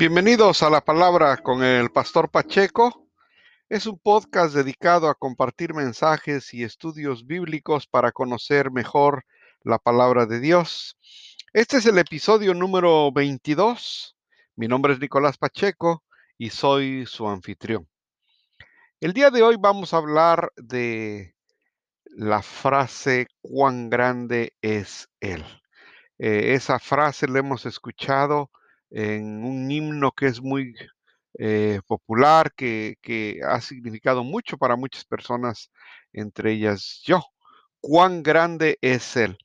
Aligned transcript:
Bienvenidos 0.00 0.62
a 0.62 0.70
la 0.70 0.80
palabra 0.80 1.36
con 1.36 1.62
el 1.62 1.90
pastor 1.90 2.30
Pacheco. 2.30 3.06
Es 3.68 3.84
un 3.84 3.98
podcast 3.98 4.54
dedicado 4.54 5.10
a 5.10 5.14
compartir 5.14 5.74
mensajes 5.74 6.54
y 6.54 6.64
estudios 6.64 7.26
bíblicos 7.26 7.86
para 7.86 8.10
conocer 8.10 8.70
mejor 8.70 9.26
la 9.62 9.78
palabra 9.78 10.24
de 10.24 10.40
Dios. 10.40 10.96
Este 11.52 11.76
es 11.76 11.84
el 11.84 11.98
episodio 11.98 12.54
número 12.54 13.12
22. 13.12 14.16
Mi 14.56 14.68
nombre 14.68 14.94
es 14.94 15.00
Nicolás 15.00 15.36
Pacheco 15.36 16.02
y 16.38 16.48
soy 16.48 17.04
su 17.04 17.28
anfitrión. 17.28 17.86
El 19.02 19.12
día 19.12 19.30
de 19.30 19.42
hoy 19.42 19.56
vamos 19.60 19.92
a 19.92 19.98
hablar 19.98 20.50
de 20.56 21.34
la 22.04 22.40
frase 22.40 23.26
cuán 23.42 23.90
grande 23.90 24.54
es 24.62 25.10
Él. 25.20 25.44
Eh, 26.18 26.54
esa 26.54 26.78
frase 26.78 27.28
la 27.28 27.40
hemos 27.40 27.66
escuchado 27.66 28.50
en 28.90 29.44
un 29.44 29.70
himno 29.70 30.12
que 30.12 30.26
es 30.26 30.40
muy 30.42 30.74
eh, 31.38 31.80
popular, 31.86 32.52
que, 32.54 32.96
que, 33.02 33.40
ha 33.46 33.60
significado 33.60 34.24
mucho 34.24 34.58
para 34.58 34.76
muchas 34.76 35.04
personas, 35.04 35.70
entre 36.12 36.52
ellas 36.52 37.02
yo. 37.04 37.22
¿Cuán 37.80 38.22
grande 38.22 38.78
es 38.82 39.16
Él? 39.16 39.38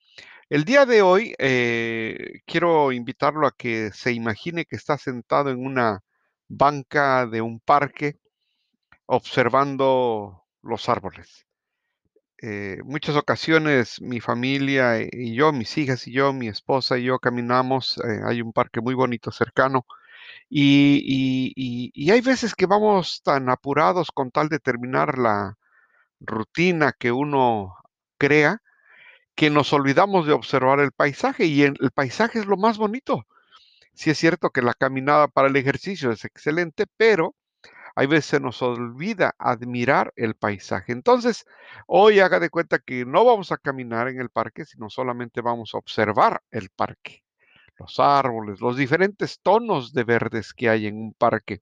El 0.50 0.66
día 0.66 0.86
de 0.86 1.02
hoy 1.02 1.36
eh, 1.40 2.42
quiero 2.46 2.92
invitarlo 2.92 3.48
a 3.48 3.56
que 3.58 3.92
se 3.94 4.14
imagine 4.14 4.66
que 4.66 4.76
está 4.76 4.98
sentado 4.98 5.50
en 5.50 5.66
una 5.66 6.02
banca 6.48 7.26
de 7.26 7.42
un 7.42 7.60
parque 7.60 8.20
observando 9.08 10.46
los 10.62 10.90
árboles. 10.90 11.45
Eh, 12.42 12.80
muchas 12.84 13.16
ocasiones 13.16 14.02
mi 14.02 14.20
familia 14.20 15.00
y 15.02 15.34
yo, 15.36 15.54
mis 15.54 15.78
hijas 15.78 16.06
y 16.08 16.12
yo, 16.12 16.34
mi 16.34 16.48
esposa 16.50 16.98
y 16.98 17.06
yo 17.06 17.20
caminamos, 17.20 17.98
eh, 18.00 18.20
hay 18.26 18.42
un 18.42 18.52
parque 18.54 18.82
muy 18.82 18.94
bonito 18.94 19.32
cercano, 19.32 19.86
y, 20.50 21.92
y, 21.96 22.12
hay 22.12 22.22
veces 22.22 22.56
que 22.56 22.66
vamos 22.68 23.22
tan 23.24 23.50
apurados 23.50 24.12
con 24.12 24.32
tal 24.32 24.50
de 24.50 24.60
terminar 24.60 25.18
la 25.18 25.58
rutina 26.22 26.94
que 26.94 27.12
uno 27.12 27.76
crea, 28.18 28.62
que 29.36 29.50
nos 29.50 29.74
olvidamos 29.74 30.28
de 30.28 30.34
observar 30.34 30.80
el 30.82 30.92
paisaje, 30.94 31.46
y 31.46 31.64
el, 31.64 31.76
el 31.82 31.92
paisaje 31.92 32.40
es 32.40 32.48
lo 32.48 32.58
más 32.58 32.78
bonito. 32.78 33.26
Sí 33.94 34.12
es 34.12 34.18
cierto 34.20 34.52
que 34.52 34.62
la 34.62 34.74
caminada 34.76 35.28
para 35.30 35.50
el 35.50 35.56
ejercicio 35.58 36.12
es 36.12 36.26
excelente, 36.26 36.86
pero 36.98 37.36
hay 37.96 38.08
veces 38.08 38.42
nos 38.42 38.62
olvida 38.62 39.36
admirar 39.40 40.14
el 40.18 40.36
paisaje. 40.36 40.92
Entonces, 40.92 41.46
hoy 41.88 42.20
haga 42.20 42.40
de 42.40 42.50
cuenta 42.50 42.80
que 42.80 43.06
no 43.06 43.26
vamos 43.26 43.52
a 43.52 43.58
caminar 43.58 44.10
en 44.10 44.20
el 44.20 44.30
parque, 44.30 44.66
sino 44.66 44.90
solamente 44.90 45.42
vamos 45.42 45.74
a 45.74 45.78
observar 45.78 46.44
el 46.52 46.70
parque, 46.70 47.24
los 47.80 48.00
árboles, 48.00 48.62
los 48.62 48.78
diferentes 48.78 49.40
tonos 49.42 49.94
de 49.94 50.04
verdes 50.04 50.54
que 50.54 50.70
hay 50.70 50.88
en 50.88 50.98
un 50.98 51.14
parque, 51.14 51.62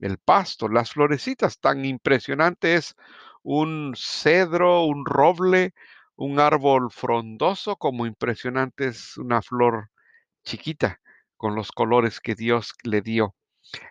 el 0.00 0.18
pasto, 0.18 0.68
las 0.68 0.92
florecitas, 0.92 1.60
tan 1.60 1.84
impresionante 1.84 2.74
es 2.76 2.94
un 3.42 3.94
cedro, 3.96 4.84
un 4.84 5.04
roble, 5.06 5.74
un 6.16 6.40
árbol 6.40 6.90
frondoso, 6.90 7.76
como 7.76 8.06
impresionante 8.06 8.88
es 8.88 9.16
una 9.18 9.42
flor 9.42 9.90
chiquita 10.44 11.00
con 11.36 11.54
los 11.56 11.72
colores 11.72 12.20
que 12.20 12.34
Dios 12.34 12.74
le 12.84 13.02
dio. 13.02 13.34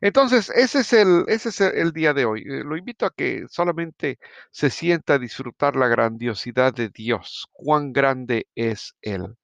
Entonces, 0.01 0.49
ese 0.51 0.79
es 0.79 0.93
el, 0.93 1.25
ese 1.27 1.49
es 1.49 1.61
el 1.61 1.91
día 1.91 2.13
de 2.13 2.25
hoy. 2.25 2.41
Eh, 2.41 2.63
lo 2.63 2.77
invito 2.77 3.05
a 3.05 3.13
que 3.15 3.45
solamente 3.49 4.19
se 4.51 4.69
sienta 4.69 5.15
a 5.15 5.19
disfrutar 5.19 5.75
la 5.75 5.87
grandiosidad 5.87 6.73
de 6.73 6.89
Dios, 6.89 7.47
cuán 7.53 7.93
grande 7.93 8.47
es 8.55 8.95
Él. 9.01 9.37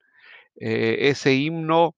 Eh, 0.56 1.08
ese 1.10 1.34
himno 1.34 1.94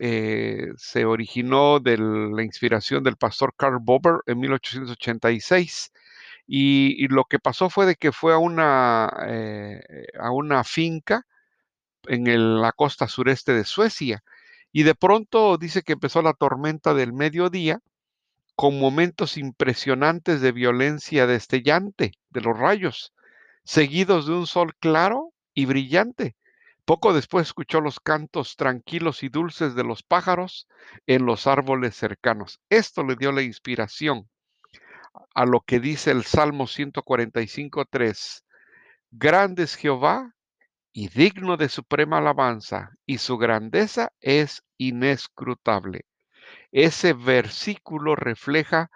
eh, 0.00 0.68
se 0.76 1.04
originó 1.04 1.80
de 1.80 1.98
la 1.98 2.42
inspiración 2.42 3.02
del 3.04 3.16
pastor 3.16 3.54
Karl 3.56 3.78
Bober 3.80 4.20
en 4.26 4.40
1886 4.40 5.92
y, 6.46 7.08
lo 7.08 7.24
que 7.24 7.38
pasó 7.38 7.70
fue 7.70 7.86
de 7.86 7.96
que 7.96 8.12
fue 8.12 8.34
a 8.34 8.38
una, 8.38 9.06
a 9.06 10.30
una 10.32 10.64
finca 10.64 11.26
en 12.08 12.60
la 12.60 12.72
costa 12.72 13.08
sureste 13.08 13.52
de 13.54 13.64
Suecia 13.64 14.22
y 14.72 14.84
de 14.84 14.94
pronto 14.94 15.58
dice 15.58 15.82
que 15.82 15.92
empezó 15.92 16.22
la 16.22 16.32
tormenta 16.32 16.94
del 16.94 17.12
mediodía 17.12 17.80
con 18.56 18.78
momentos 18.78 19.36
impresionantes 19.36 20.40
de 20.40 20.52
violencia 20.52 21.26
destellante 21.26 22.12
de 22.30 22.40
los 22.40 22.58
rayos, 22.58 23.12
seguidos 23.64 24.26
de 24.26 24.32
un 24.32 24.46
sol 24.46 24.74
claro 24.78 25.32
y 25.54 25.66
brillante. 25.66 26.36
Poco 26.84 27.12
después 27.12 27.48
escuchó 27.48 27.80
los 27.80 28.00
cantos 28.00 28.56
tranquilos 28.56 29.22
y 29.22 29.28
dulces 29.28 29.74
de 29.74 29.84
los 29.84 30.02
pájaros 30.02 30.66
en 31.06 31.26
los 31.26 31.46
árboles 31.46 31.94
cercanos. 31.94 32.60
Esto 32.68 33.04
le 33.04 33.16
dio 33.16 33.30
la 33.30 33.42
inspiración 33.42 34.28
a 35.34 35.44
lo 35.44 35.60
que 35.60 35.80
dice 35.80 36.10
el 36.10 36.24
Salmo 36.24 36.64
145.3. 36.64 38.42
Grande 39.10 39.62
es 39.64 39.76
Jehová 39.76 40.34
y 40.92 41.08
digno 41.08 41.56
de 41.56 41.68
suprema 41.68 42.18
alabanza, 42.18 42.90
y 43.06 43.18
su 43.18 43.38
grandeza 43.38 44.12
es 44.20 44.62
inescrutable. 44.78 46.06
Ese 46.70 47.12
versículo 47.12 48.16
refleja 48.16 48.90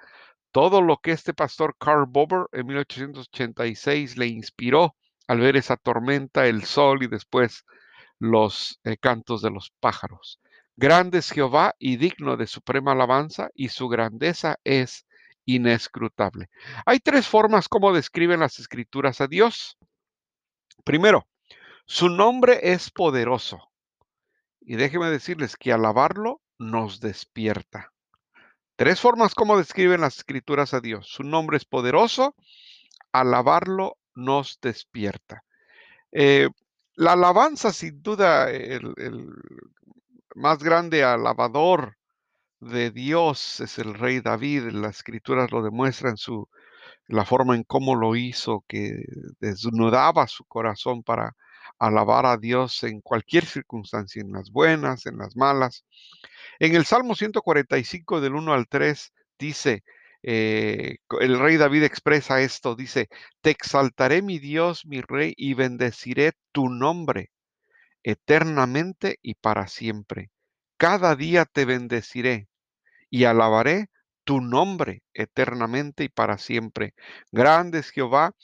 todo 0.52 0.82
lo 0.82 0.98
que 0.98 1.12
este 1.12 1.34
pastor 1.34 1.76
Carl 1.78 2.06
Bober 2.06 2.46
en 2.52 2.66
1886 2.66 4.16
le 4.16 4.26
inspiró 4.26 4.96
al 5.26 5.40
ver 5.40 5.56
esa 5.56 5.76
tormenta, 5.76 6.46
el 6.46 6.64
sol 6.64 7.02
y 7.02 7.08
después 7.08 7.64
los 8.18 8.80
eh, 8.84 8.96
cantos 8.96 9.42
de 9.42 9.50
los 9.50 9.72
pájaros. 9.80 10.40
Grande 10.76 11.18
es 11.18 11.30
Jehová 11.30 11.74
y 11.78 11.96
digno 11.96 12.36
de 12.36 12.46
suprema 12.46 12.92
alabanza, 12.92 13.48
y 13.54 13.68
su 13.68 13.88
grandeza 13.88 14.56
es 14.64 15.06
inescrutable. 15.46 16.48
Hay 16.84 17.00
tres 17.00 17.26
formas 17.26 17.68
como 17.68 17.92
describen 17.92 18.40
las 18.40 18.58
escrituras 18.58 19.20
a 19.20 19.26
Dios. 19.26 19.78
Primero, 20.84 21.26
su 21.86 22.08
nombre 22.08 22.58
es 22.62 22.90
poderoso. 22.90 23.70
Y 24.60 24.74
déjeme 24.74 25.08
decirles 25.08 25.56
que 25.56 25.72
alabarlo 25.72 26.42
nos 26.58 27.00
despierta. 27.00 27.92
Tres 28.74 29.00
formas 29.00 29.34
como 29.34 29.56
describen 29.56 30.00
las 30.00 30.18
escrituras 30.18 30.74
a 30.74 30.80
Dios. 30.80 31.06
Su 31.08 31.22
nombre 31.22 31.56
es 31.56 31.64
poderoso, 31.64 32.34
alabarlo 33.12 33.96
nos 34.14 34.58
despierta. 34.60 35.44
Eh, 36.10 36.48
la 36.96 37.12
alabanza, 37.12 37.72
sin 37.72 38.02
duda, 38.02 38.50
el, 38.50 38.92
el, 38.96 39.28
más 40.34 40.58
grande 40.62 41.04
alabador 41.04 41.96
de 42.60 42.90
Dios 42.90 43.60
es 43.60 43.78
el 43.78 43.94
rey 43.94 44.20
David. 44.20 44.70
Las 44.72 44.96
escrituras 44.96 45.52
lo 45.52 45.62
demuestran 45.62 46.16
su, 46.16 46.48
la 47.06 47.24
forma 47.24 47.54
en 47.54 47.62
cómo 47.62 47.94
lo 47.94 48.16
hizo, 48.16 48.64
que 48.66 49.04
desnudaba 49.40 50.26
su 50.26 50.44
corazón 50.44 51.02
para 51.04 51.36
alabar 51.78 52.26
a 52.26 52.36
Dios 52.36 52.82
en 52.84 53.00
cualquier 53.00 53.44
circunstancia, 53.46 54.22
en 54.22 54.32
las 54.32 54.50
buenas, 54.50 55.06
en 55.06 55.18
las 55.18 55.36
malas. 55.36 55.84
En 56.58 56.74
el 56.74 56.84
Salmo 56.84 57.14
145 57.14 58.20
del 58.20 58.34
1 58.34 58.52
al 58.52 58.68
3 58.68 59.12
dice, 59.38 59.84
eh, 60.22 60.96
el 61.20 61.38
rey 61.38 61.56
David 61.56 61.84
expresa 61.84 62.40
esto, 62.40 62.74
dice, 62.74 63.08
te 63.40 63.50
exaltaré 63.50 64.22
mi 64.22 64.38
Dios, 64.38 64.86
mi 64.86 65.00
rey, 65.00 65.34
y 65.36 65.54
bendeciré 65.54 66.32
tu 66.52 66.68
nombre 66.68 67.30
eternamente 68.02 69.18
y 69.22 69.34
para 69.34 69.66
siempre. 69.68 70.30
Cada 70.78 71.16
día 71.16 71.44
te 71.44 71.64
bendeciré 71.64 72.48
y 73.10 73.24
alabaré 73.24 73.88
tu 74.24 74.40
nombre 74.40 75.02
eternamente 75.14 76.04
y 76.04 76.08
para 76.08 76.38
siempre. 76.38 76.94
Grande 77.32 77.78
es 77.78 77.90
Jehová 77.90 78.34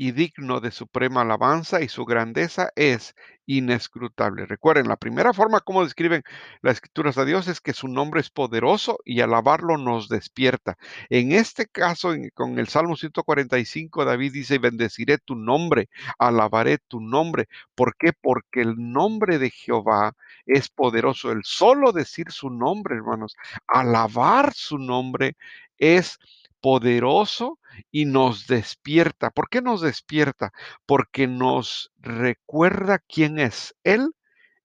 y 0.00 0.12
digno 0.12 0.60
de 0.60 0.70
suprema 0.70 1.22
alabanza 1.22 1.82
y 1.82 1.88
su 1.88 2.04
grandeza 2.04 2.70
es 2.76 3.16
inescrutable. 3.46 4.46
Recuerden, 4.46 4.86
la 4.86 4.96
primera 4.96 5.32
forma 5.32 5.58
como 5.58 5.82
describen 5.82 6.22
las 6.62 6.74
escrituras 6.74 7.18
a 7.18 7.24
Dios 7.24 7.48
es 7.48 7.60
que 7.60 7.72
su 7.72 7.88
nombre 7.88 8.20
es 8.20 8.30
poderoso 8.30 9.00
y 9.04 9.22
alabarlo 9.22 9.76
nos 9.76 10.08
despierta. 10.08 10.78
En 11.10 11.32
este 11.32 11.66
caso, 11.66 12.14
con 12.34 12.60
el 12.60 12.68
Salmo 12.68 12.94
145, 12.94 14.04
David 14.04 14.34
dice, 14.34 14.58
bendeciré 14.58 15.18
tu 15.18 15.34
nombre, 15.34 15.88
alabaré 16.20 16.78
tu 16.78 17.00
nombre. 17.00 17.48
¿Por 17.74 17.96
qué? 17.96 18.12
Porque 18.12 18.60
el 18.60 18.76
nombre 18.76 19.40
de 19.40 19.50
Jehová 19.50 20.12
es 20.46 20.68
poderoso. 20.68 21.32
El 21.32 21.42
solo 21.42 21.90
decir 21.90 22.30
su 22.30 22.50
nombre, 22.50 22.94
hermanos, 22.94 23.34
alabar 23.66 24.52
su 24.54 24.78
nombre 24.78 25.34
es 25.76 26.20
poderoso 26.60 27.58
y 27.90 28.04
nos 28.06 28.46
despierta. 28.46 29.30
¿Por 29.30 29.48
qué 29.48 29.62
nos 29.62 29.80
despierta? 29.80 30.52
Porque 30.86 31.26
nos 31.26 31.92
recuerda 31.98 32.98
quién 32.98 33.38
es 33.38 33.74
Él 33.84 34.10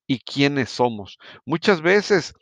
y 0.07 0.19
quiénes 0.19 0.69
somos. 0.69 1.17
Muchas 1.45 1.81
veces 1.81 2.33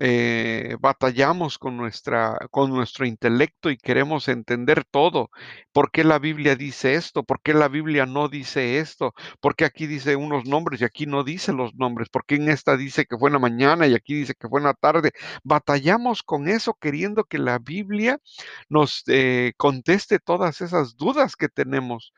eh, 0.00 0.76
batallamos 0.80 1.58
con, 1.58 1.76
nuestra, 1.76 2.36
con 2.50 2.70
nuestro 2.70 3.06
intelecto 3.06 3.70
y 3.70 3.76
queremos 3.76 4.28
entender 4.28 4.84
todo. 4.84 5.30
¿Por 5.72 5.92
qué 5.92 6.02
la 6.02 6.18
Biblia 6.18 6.56
dice 6.56 6.94
esto? 6.94 7.22
¿Por 7.22 7.40
qué 7.42 7.54
la 7.54 7.68
Biblia 7.68 8.04
no 8.04 8.28
dice 8.28 8.78
esto? 8.78 9.14
¿Por 9.40 9.54
qué 9.54 9.64
aquí 9.64 9.86
dice 9.86 10.16
unos 10.16 10.46
nombres 10.46 10.80
y 10.80 10.84
aquí 10.84 11.06
no 11.06 11.22
dice 11.22 11.52
los 11.52 11.74
nombres? 11.76 12.08
¿Por 12.08 12.24
qué 12.26 12.36
en 12.36 12.48
esta 12.48 12.76
dice 12.76 13.06
que 13.06 13.16
fue 13.16 13.28
en 13.28 13.34
la 13.34 13.38
mañana 13.38 13.86
y 13.86 13.94
aquí 13.94 14.14
dice 14.14 14.34
que 14.34 14.48
fue 14.48 14.60
en 14.60 14.66
la 14.66 14.74
tarde? 14.74 15.12
Batallamos 15.44 16.22
con 16.24 16.48
eso 16.48 16.74
queriendo 16.74 17.24
que 17.24 17.38
la 17.38 17.58
Biblia 17.60 18.18
nos 18.68 19.04
eh, 19.06 19.52
conteste 19.56 20.18
todas 20.18 20.60
esas 20.60 20.96
dudas 20.96 21.36
que 21.36 21.48
tenemos. 21.48 22.12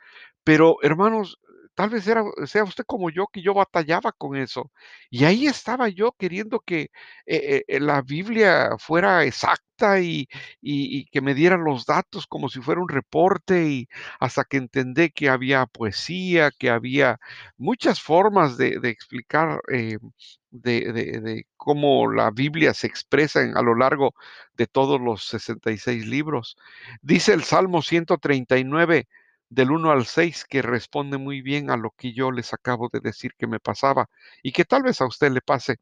Pero 0.45 0.77
hermanos, 0.83 1.39
tal 1.77 1.91
vez 1.91 2.09
era, 2.09 2.25
sea 2.47 2.65
usted 2.65 2.85
como 2.87 3.11
yo, 3.11 3.27
que 3.29 3.43
yo 3.43 3.55
batallaba 3.55 4.13
con 4.13 4.37
eso. 4.37 4.73
Y 5.11 5.25
ahí 5.25 5.47
estaba 5.47 5.89
yo 5.91 6.13
queriendo 6.19 6.61
que 6.61 6.91
eh, 7.27 7.65
eh, 7.69 7.81
la 7.81 8.03
Biblia 8.03 8.71
fuera 8.79 9.25
exacta 9.25 10.01
y, 10.01 10.27
y, 10.63 11.07
que 11.11 11.21
me 11.21 11.35
diera 11.35 11.57
los 11.59 11.85
datos 11.87 12.27
como 12.27 12.49
si 12.49 12.61
fuera 12.63 12.81
un 12.81 12.89
reporte 12.89 13.69
y 13.69 13.89
hasta 14.21 14.45
que 14.45 14.57
entendí 14.57 15.11
que 15.11 15.29
había 15.29 15.67
poesía, 15.67 16.51
que 16.51 16.71
había 16.71 17.19
muchas 17.59 18.01
formas 18.01 18.57
de, 18.57 18.81
de 18.81 18.89
explicar 18.89 19.61
eh, 19.73 19.99
de, 20.51 20.93
de, 20.93 21.21
de, 21.21 21.47
cómo 21.57 22.11
la 22.11 22.31
Biblia 22.31 22.73
se 22.75 22.87
expresa 22.87 23.43
en, 23.43 23.57
a 23.57 23.63
lo 23.63 23.75
largo 23.75 24.15
de 24.55 24.67
todos 24.67 25.01
los 25.01 25.27
66 25.27 26.07
libros. 26.07 26.57
Dice 27.03 27.35
el 27.35 27.45
Salmo 27.45 27.83
139 27.83 29.07
del 29.49 29.71
1 29.71 29.91
al 29.91 30.07
6 30.07 30.45
que 30.49 30.63
responde 30.63 31.19
muy 31.19 31.43
bien 31.43 31.71
a 31.71 31.77
lo 31.77 31.91
que 31.97 32.13
yo 32.13 32.31
les 32.31 32.53
acabo 32.53 32.89
de 32.93 33.01
decir 33.01 33.33
que 33.39 33.47
me 33.47 33.61
pasaba 33.61 34.09
y 34.43 34.53
que 34.53 34.65
tal 34.65 34.83
vez 34.83 35.01
a 35.01 35.07
usted 35.07 35.31
le 35.31 35.41
pase. 35.41 35.77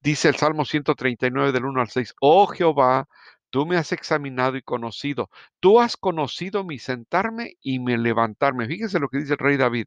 Dice 0.00 0.28
el 0.28 0.36
Salmo 0.36 0.64
139 0.64 1.52
del 1.52 1.64
1 1.64 1.80
al 1.80 1.90
6, 1.90 2.14
oh 2.20 2.46
Jehová, 2.46 3.08
tú 3.50 3.66
me 3.66 3.76
has 3.76 3.92
examinado 3.92 4.56
y 4.56 4.62
conocido, 4.62 5.30
tú 5.60 5.80
has 5.80 5.96
conocido 5.96 6.64
mi 6.64 6.78
sentarme 6.78 7.56
y 7.62 7.78
mi 7.78 7.96
levantarme. 7.96 8.66
Fíjese 8.66 8.98
lo 8.98 9.08
que 9.08 9.18
dice 9.18 9.34
el 9.34 9.38
rey 9.38 9.56
David. 9.56 9.86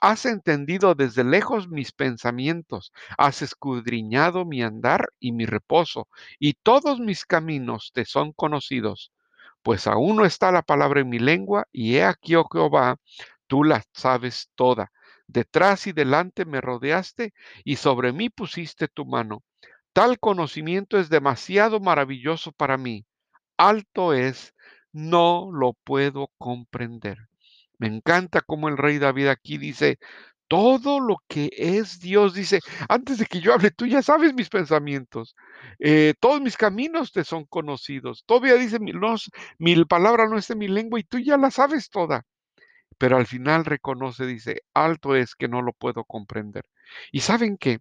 Has 0.00 0.26
entendido 0.26 0.94
desde 0.94 1.24
lejos 1.24 1.68
mis 1.68 1.92
pensamientos, 1.92 2.92
has 3.16 3.40
escudriñado 3.42 4.44
mi 4.44 4.62
andar 4.62 5.08
y 5.20 5.32
mi 5.32 5.46
reposo, 5.46 6.08
y 6.38 6.54
todos 6.54 7.00
mis 7.00 7.24
caminos 7.24 7.90
te 7.94 8.04
son 8.04 8.32
conocidos. 8.32 9.10
Pues 9.64 9.86
aún 9.86 10.16
no 10.16 10.26
está 10.26 10.52
la 10.52 10.60
palabra 10.60 11.00
en 11.00 11.08
mi 11.08 11.18
lengua, 11.18 11.66
y 11.72 11.96
he 11.96 12.04
aquí, 12.04 12.34
oh 12.34 12.46
Jehová, 12.52 12.98
tú 13.46 13.64
la 13.64 13.82
sabes 13.94 14.50
toda. 14.54 14.92
Detrás 15.26 15.86
y 15.86 15.92
delante 15.92 16.44
me 16.44 16.60
rodeaste, 16.60 17.32
y 17.64 17.76
sobre 17.76 18.12
mí 18.12 18.28
pusiste 18.28 18.88
tu 18.88 19.06
mano. 19.06 19.42
Tal 19.94 20.18
conocimiento 20.20 20.98
es 20.98 21.08
demasiado 21.08 21.80
maravilloso 21.80 22.52
para 22.52 22.76
mí. 22.76 23.06
Alto 23.56 24.12
es, 24.12 24.54
no 24.92 25.48
lo 25.50 25.72
puedo 25.72 26.30
comprender. 26.36 27.16
Me 27.78 27.86
encanta 27.86 28.42
cómo 28.42 28.68
el 28.68 28.76
rey 28.76 28.98
David 28.98 29.28
aquí 29.28 29.56
dice, 29.56 29.98
todo 30.48 31.00
lo 31.00 31.16
que 31.28 31.50
es 31.56 32.00
Dios, 32.00 32.34
dice, 32.34 32.60
antes 32.88 33.18
de 33.18 33.26
que 33.26 33.40
yo 33.40 33.54
hable, 33.54 33.70
tú 33.70 33.86
ya 33.86 34.02
sabes 34.02 34.34
mis 34.34 34.48
pensamientos, 34.50 35.34
eh, 35.78 36.14
todos 36.20 36.40
mis 36.40 36.56
caminos 36.56 37.12
te 37.12 37.24
son 37.24 37.44
conocidos. 37.46 38.24
Todavía 38.26 38.54
dice, 38.54 38.78
mi, 38.80 38.92
no, 38.92 39.16
mi 39.58 39.84
palabra 39.84 40.28
no 40.28 40.38
está 40.38 40.52
en 40.54 40.60
mi 40.60 40.68
lengua 40.68 41.00
y 41.00 41.04
tú 41.04 41.18
ya 41.18 41.36
la 41.36 41.50
sabes 41.50 41.90
toda. 41.90 42.24
Pero 42.98 43.16
al 43.16 43.26
final 43.26 43.64
reconoce, 43.64 44.26
dice, 44.26 44.62
alto 44.74 45.16
es 45.16 45.34
que 45.34 45.48
no 45.48 45.62
lo 45.62 45.72
puedo 45.72 46.04
comprender. 46.04 46.64
Y 47.12 47.20
saben 47.20 47.56
que 47.58 47.80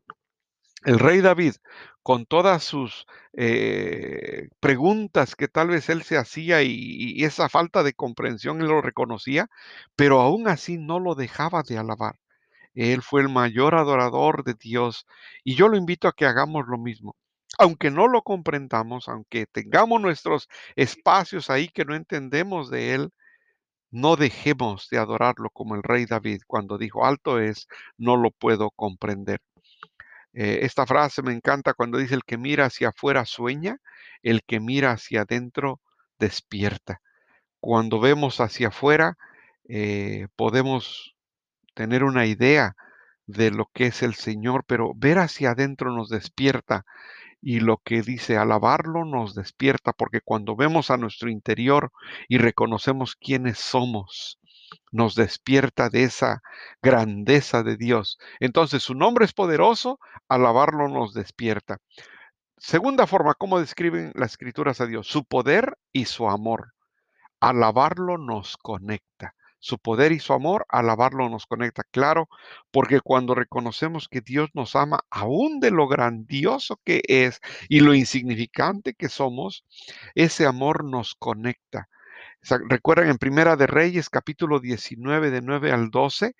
el 0.85 0.99
rey 0.99 1.21
David, 1.21 1.55
con 2.03 2.25
todas 2.25 2.63
sus 2.63 3.05
eh, 3.33 4.49
preguntas 4.59 5.35
que 5.35 5.47
tal 5.47 5.69
vez 5.69 5.89
él 5.89 6.03
se 6.03 6.17
hacía 6.17 6.63
y, 6.63 6.71
y 6.71 7.23
esa 7.25 7.49
falta 7.49 7.83
de 7.83 7.93
comprensión, 7.93 8.61
él 8.61 8.67
lo 8.67 8.81
reconocía, 8.81 9.47
pero 9.95 10.21
aún 10.21 10.47
así 10.47 10.77
no 10.77 10.99
lo 10.99 11.15
dejaba 11.15 11.63
de 11.63 11.77
alabar. 11.77 12.15
Él 12.75 13.01
fue 13.01 13.21
el 13.21 13.29
mayor 13.29 13.75
adorador 13.75 14.43
de 14.43 14.55
Dios 14.55 15.05
y 15.43 15.55
yo 15.55 15.67
lo 15.67 15.77
invito 15.77 16.07
a 16.07 16.13
que 16.13 16.25
hagamos 16.25 16.65
lo 16.67 16.77
mismo. 16.77 17.15
Aunque 17.59 17.91
no 17.91 18.07
lo 18.07 18.23
comprendamos, 18.23 19.07
aunque 19.07 19.45
tengamos 19.45 20.01
nuestros 20.01 20.49
espacios 20.75 21.49
ahí 21.49 21.69
que 21.69 21.85
no 21.85 21.95
entendemos 21.95 22.69
de 22.71 22.95
Él, 22.95 23.11
no 23.91 24.15
dejemos 24.15 24.89
de 24.89 24.97
adorarlo 24.97 25.51
como 25.51 25.75
el 25.75 25.83
rey 25.83 26.05
David 26.05 26.41
cuando 26.47 26.79
dijo, 26.79 27.05
alto 27.05 27.39
es, 27.39 27.67
no 27.97 28.17
lo 28.17 28.31
puedo 28.31 28.71
comprender. 28.71 29.39
Eh, 30.33 30.61
esta 30.63 30.87
frase 30.87 31.21
me 31.21 31.31
encanta 31.31 31.75
cuando 31.75 31.99
dice, 31.99 32.15
el 32.15 32.23
que 32.23 32.37
mira 32.37 32.65
hacia 32.65 32.89
afuera 32.89 33.25
sueña, 33.25 33.77
el 34.23 34.41
que 34.43 34.59
mira 34.59 34.91
hacia 34.91 35.21
adentro 35.21 35.79
despierta. 36.19 37.01
Cuando 37.59 37.99
vemos 37.99 38.39
hacia 38.41 38.69
afuera, 38.69 39.15
eh, 39.69 40.27
podemos 40.35 41.15
tener 41.73 42.03
una 42.03 42.25
idea 42.25 42.75
de 43.25 43.51
lo 43.51 43.69
que 43.73 43.87
es 43.87 44.03
el 44.03 44.15
Señor, 44.15 44.63
pero 44.65 44.93
ver 44.95 45.19
hacia 45.19 45.51
adentro 45.51 45.91
nos 45.91 46.09
despierta 46.09 46.85
y 47.41 47.59
lo 47.59 47.77
que 47.77 48.01
dice 48.01 48.37
alabarlo 48.37 49.05
nos 49.05 49.35
despierta, 49.35 49.91
porque 49.93 50.21
cuando 50.21 50.55
vemos 50.55 50.91
a 50.91 50.97
nuestro 50.97 51.29
interior 51.29 51.91
y 52.29 52.37
reconocemos 52.37 53.15
quiénes 53.15 53.59
somos, 53.59 54.39
nos 54.91 55.15
despierta 55.15 55.89
de 55.89 56.03
esa 56.03 56.41
grandeza 56.81 57.63
de 57.63 57.77
Dios. 57.77 58.17
Entonces 58.39 58.83
su 58.83 58.95
nombre 58.95 59.25
es 59.25 59.33
poderoso, 59.33 59.99
alabarlo 60.29 60.87
nos 60.87 61.13
despierta. 61.13 61.77
Segunda 62.57 63.07
forma, 63.07 63.33
¿cómo 63.33 63.59
describen 63.59 64.13
las 64.15 64.31
escrituras 64.31 64.79
a 64.79 64.85
Dios? 64.85 65.07
Su 65.07 65.25
poder 65.25 65.77
y 65.91 66.05
su 66.05 66.29
amor. 66.29 66.73
Alabarlo 67.41 68.17
nos 68.17 68.55
conecta 68.55 69.35
su 69.63 69.79
poder 69.79 70.11
y 70.11 70.19
su 70.19 70.33
amor, 70.33 70.65
alabarlo 70.67 71.29
nos 71.29 71.45
conecta, 71.45 71.83
claro, 71.89 72.27
porque 72.69 72.99
cuando 72.99 73.33
reconocemos 73.33 74.09
que 74.09 74.19
Dios 74.19 74.49
nos 74.53 74.75
ama, 74.75 74.99
aún 75.09 75.61
de 75.61 75.71
lo 75.71 75.87
grandioso 75.87 76.81
que 76.83 77.01
es 77.07 77.39
y 77.69 77.79
lo 77.79 77.93
insignificante 77.93 78.93
que 78.93 79.07
somos, 79.07 79.63
ese 80.15 80.45
amor 80.45 80.83
nos 80.83 81.15
conecta. 81.15 81.87
Recuerdan 82.67 83.07
en 83.07 83.17
Primera 83.17 83.55
de 83.55 83.67
Reyes, 83.67 84.09
capítulo 84.09 84.59
19, 84.59 85.31
de 85.31 85.41
9 85.41 85.71
al 85.71 85.91
12, 85.91 86.35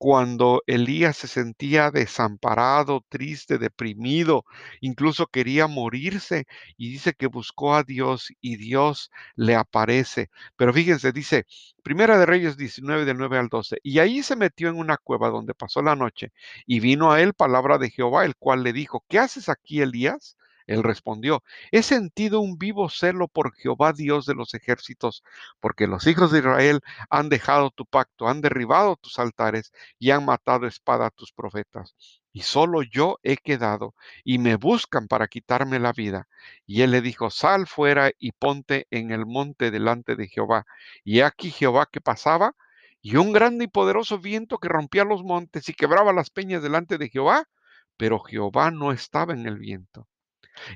cuando 0.00 0.62
Elías 0.66 1.18
se 1.18 1.26
sentía 1.28 1.90
desamparado, 1.90 3.04
triste, 3.10 3.58
deprimido, 3.58 4.46
incluso 4.80 5.26
quería 5.26 5.66
morirse 5.66 6.46
y 6.78 6.90
dice 6.90 7.12
que 7.12 7.26
buscó 7.26 7.74
a 7.74 7.82
Dios 7.84 8.32
y 8.40 8.56
Dios 8.56 9.10
le 9.36 9.56
aparece. 9.56 10.30
Pero 10.56 10.72
fíjense, 10.72 11.12
dice 11.12 11.44
Primera 11.82 12.18
de 12.18 12.24
Reyes 12.24 12.56
19 12.56 13.04
del 13.04 13.18
9 13.18 13.36
al 13.38 13.48
12, 13.48 13.76
y 13.82 13.98
ahí 13.98 14.22
se 14.22 14.36
metió 14.36 14.70
en 14.70 14.78
una 14.78 14.96
cueva 14.96 15.28
donde 15.28 15.52
pasó 15.54 15.82
la 15.82 15.96
noche 15.96 16.32
y 16.66 16.80
vino 16.80 17.12
a 17.12 17.20
él 17.20 17.34
palabra 17.34 17.76
de 17.76 17.90
Jehová, 17.90 18.24
el 18.24 18.36
cual 18.36 18.62
le 18.62 18.72
dijo, 18.72 19.04
¿qué 19.06 19.18
haces 19.18 19.50
aquí, 19.50 19.82
Elías? 19.82 20.38
Él 20.70 20.84
respondió, 20.84 21.42
he 21.72 21.82
sentido 21.82 22.38
un 22.40 22.56
vivo 22.56 22.88
celo 22.88 23.26
por 23.26 23.52
Jehová 23.56 23.92
Dios 23.92 24.24
de 24.24 24.36
los 24.36 24.54
ejércitos, 24.54 25.24
porque 25.58 25.88
los 25.88 26.06
hijos 26.06 26.30
de 26.30 26.38
Israel 26.38 26.80
han 27.10 27.28
dejado 27.28 27.70
tu 27.72 27.86
pacto, 27.86 28.28
han 28.28 28.40
derribado 28.40 28.94
tus 28.94 29.18
altares 29.18 29.72
y 29.98 30.12
han 30.12 30.24
matado 30.24 30.68
espada 30.68 31.06
a 31.06 31.10
tus 31.10 31.32
profetas. 31.32 31.96
Y 32.32 32.42
solo 32.42 32.82
yo 32.82 33.18
he 33.24 33.36
quedado, 33.36 33.96
y 34.22 34.38
me 34.38 34.54
buscan 34.54 35.08
para 35.08 35.26
quitarme 35.26 35.80
la 35.80 35.92
vida. 35.92 36.28
Y 36.66 36.82
él 36.82 36.92
le 36.92 37.00
dijo, 37.00 37.30
sal 37.30 37.66
fuera 37.66 38.12
y 38.16 38.30
ponte 38.30 38.86
en 38.92 39.10
el 39.10 39.26
monte 39.26 39.72
delante 39.72 40.14
de 40.14 40.28
Jehová. 40.28 40.66
Y 41.02 41.22
aquí 41.22 41.50
Jehová 41.50 41.88
que 41.90 42.00
pasaba, 42.00 42.54
y 43.02 43.16
un 43.16 43.32
grande 43.32 43.64
y 43.64 43.68
poderoso 43.68 44.20
viento 44.20 44.58
que 44.58 44.68
rompía 44.68 45.02
los 45.02 45.24
montes 45.24 45.68
y 45.68 45.74
quebraba 45.74 46.12
las 46.12 46.30
peñas 46.30 46.62
delante 46.62 46.96
de 46.96 47.08
Jehová, 47.08 47.48
pero 47.96 48.20
Jehová 48.20 48.70
no 48.70 48.92
estaba 48.92 49.32
en 49.32 49.46
el 49.46 49.58
viento. 49.58 50.06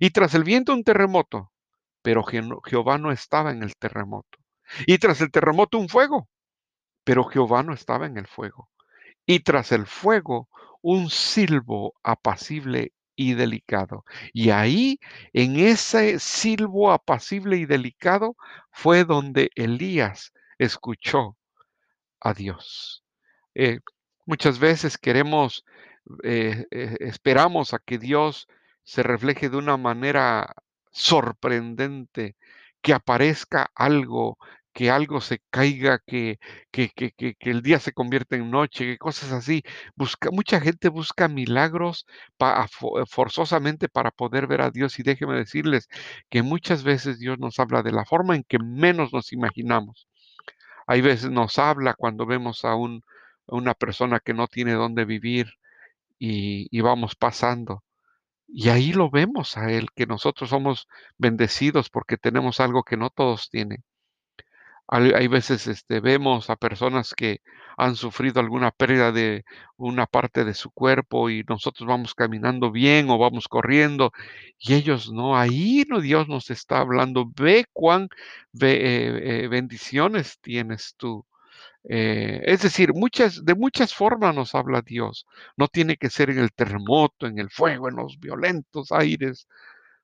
Y 0.00 0.10
tras 0.10 0.34
el 0.34 0.44
viento 0.44 0.72
un 0.72 0.84
terremoto, 0.84 1.52
pero 2.02 2.22
Jehová 2.22 2.98
no 2.98 3.12
estaba 3.12 3.50
en 3.50 3.62
el 3.62 3.74
terremoto. 3.76 4.38
Y 4.86 4.98
tras 4.98 5.20
el 5.20 5.30
terremoto 5.30 5.78
un 5.78 5.88
fuego, 5.88 6.28
pero 7.04 7.24
Jehová 7.24 7.62
no 7.62 7.72
estaba 7.72 8.06
en 8.06 8.16
el 8.16 8.26
fuego. 8.26 8.68
Y 9.26 9.40
tras 9.40 9.72
el 9.72 9.86
fuego 9.86 10.48
un 10.82 11.10
silbo 11.10 11.94
apacible 12.02 12.92
y 13.16 13.34
delicado. 13.34 14.04
Y 14.32 14.50
ahí, 14.50 14.98
en 15.32 15.56
ese 15.56 16.18
silbo 16.18 16.92
apacible 16.92 17.56
y 17.56 17.66
delicado, 17.66 18.36
fue 18.70 19.04
donde 19.04 19.50
Elías 19.54 20.32
escuchó 20.58 21.36
a 22.20 22.34
Dios. 22.34 23.04
Eh, 23.54 23.78
muchas 24.26 24.58
veces 24.58 24.98
queremos, 24.98 25.64
eh, 26.22 26.66
eh, 26.70 26.96
esperamos 27.00 27.72
a 27.72 27.78
que 27.78 27.98
Dios 27.98 28.48
se 28.84 29.02
refleje 29.02 29.48
de 29.50 29.56
una 29.58 29.76
manera 29.76 30.54
sorprendente, 30.92 32.36
que 32.82 32.92
aparezca 32.94 33.70
algo 33.74 34.38
que 34.74 34.90
algo 34.90 35.20
se 35.20 35.40
caiga, 35.50 36.00
que, 36.06 36.38
que, 36.72 36.90
que, 36.90 37.12
que, 37.12 37.50
el 37.50 37.62
día 37.62 37.78
se 37.80 37.92
convierte 37.92 38.36
en 38.36 38.50
noche, 38.50 38.84
que 38.86 38.98
cosas 38.98 39.32
así. 39.32 39.62
Busca, 39.94 40.30
mucha 40.32 40.60
gente 40.60 40.88
busca 40.88 41.28
milagros 41.28 42.06
eh, 42.40 43.04
forzosamente 43.08 43.88
para 43.88 44.10
poder 44.10 44.46
ver 44.48 44.62
a 44.62 44.70
Dios 44.70 44.98
y 44.98 45.02
déjeme 45.04 45.36
decirles 45.36 45.88
que 46.28 46.42
muchas 46.42 46.82
veces 46.84 47.18
Dios 47.20 47.38
nos 47.38 47.58
habla 47.60 47.82
de 47.82 47.92
la 47.92 48.04
forma 48.04 48.34
en 48.36 48.44
que 48.44 48.58
menos 48.58 49.12
nos 49.12 49.32
imaginamos. 49.32 50.08
Hay 50.86 51.00
veces 51.02 51.30
nos 51.30 51.58
habla 51.58 51.94
cuando 51.94 52.26
vemos 52.26 52.64
a 52.64 52.74
un, 52.76 53.02
una 53.46 53.74
persona 53.74 54.20
que 54.20 54.34
no 54.34 54.48
tiene 54.48 54.72
dónde 54.74 55.04
vivir 55.04 55.46
y, 56.18 56.68
y 56.76 56.80
vamos 56.82 57.16
pasando. 57.16 57.84
Y 58.48 58.68
ahí 58.68 58.92
lo 58.92 59.10
vemos 59.10 59.56
a 59.56 59.70
Él, 59.72 59.88
que 59.94 60.06
nosotros 60.06 60.50
somos 60.50 60.88
bendecidos 61.18 61.90
porque 61.90 62.16
tenemos 62.16 62.60
algo 62.60 62.84
que 62.84 62.96
no 62.96 63.10
todos 63.10 63.50
tienen. 63.50 63.84
Hay, 64.86 65.28
veces 65.28 65.66
este, 65.66 66.00
vemos 66.00 66.50
a 66.50 66.56
personas 66.56 67.14
que 67.14 67.40
han 67.76 67.96
sufrido 67.96 68.40
alguna 68.40 68.70
pérdida 68.70 69.12
de 69.12 69.44
una 69.76 70.06
parte 70.06 70.44
de 70.44 70.52
su 70.54 70.70
cuerpo 70.70 71.30
y 71.30 71.42
nosotros 71.48 71.88
vamos 71.88 72.14
caminando 72.14 72.70
bien 72.70 73.08
o 73.08 73.18
vamos 73.18 73.48
corriendo 73.48 74.12
y 74.58 74.74
ellos 74.74 75.10
no. 75.10 75.36
Ahí 75.38 75.84
no 75.88 76.00
Dios 76.00 76.28
nos 76.28 76.50
está 76.50 76.78
hablando. 76.80 77.24
Ve 77.34 77.64
cuán 77.72 78.08
eh, 78.60 79.44
eh, 79.44 79.48
bendiciones 79.48 80.38
tienes 80.40 80.94
tú. 80.98 81.24
Eh, 81.88 82.40
es 82.44 82.62
decir, 82.62 82.94
muchas, 82.94 83.44
de 83.44 83.54
muchas 83.54 83.94
formas 83.94 84.34
nos 84.34 84.54
habla 84.54 84.82
Dios. 84.82 85.26
No 85.56 85.68
tiene 85.68 85.96
que 85.96 86.10
ser 86.10 86.30
en 86.30 86.38
el 86.38 86.52
terremoto, 86.52 87.26
en 87.26 87.38
el 87.38 87.50
fuego, 87.50 87.88
en 87.88 87.96
los 87.96 88.18
violentos 88.18 88.92
aires. 88.92 89.48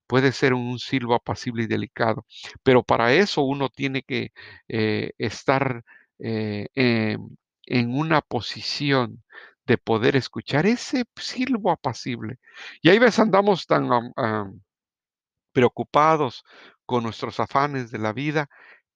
Puede 0.07 0.33
ser 0.33 0.55
un 0.55 0.79
silbo 0.79 1.15
apacible 1.15 1.65
y 1.65 1.67
delicado. 1.67 2.27
Pero 2.63 2.83
para 2.83 3.13
eso 3.15 3.43
uno 3.43 3.69
tiene 3.71 4.03
que 4.03 4.33
eh, 4.69 5.13
estar 5.19 5.85
eh, 6.19 6.69
en 6.75 7.95
una 7.99 8.21
posición 8.23 9.23
de 9.67 9.79
poder 9.79 10.17
escuchar 10.17 10.67
ese 10.67 11.05
silbo 11.17 11.71
apacible. 11.71 12.39
Y 12.83 12.91
ahí 12.91 12.99
veces 12.99 13.21
andamos 13.21 13.67
tan 13.67 13.89
preocupados 15.53 16.45
con 16.87 17.05
nuestros 17.05 17.41
afanes 17.41 17.91
de 17.91 17.99
la 17.99 18.13
vida 18.13 18.49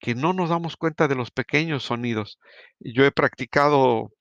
que 0.04 0.14
no 0.14 0.34
nos 0.34 0.50
damos 0.50 0.76
cuenta 0.76 1.08
de 1.08 1.14
los 1.14 1.30
pequeños 1.30 1.84
sonidos. 1.84 2.38
Yo 2.78 3.06
he 3.06 3.10
practicado 3.10 4.12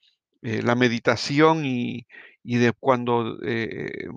eh, 0.42 0.62
la 0.64 0.76
meditación 0.76 1.66
y, 1.66 2.08
y 2.42 2.56
de 2.56 2.72
cuando 2.72 3.38
eh, 3.46 4.08